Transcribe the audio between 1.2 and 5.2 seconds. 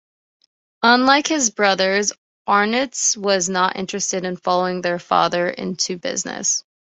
his brothers, Ornitz was not interested in following their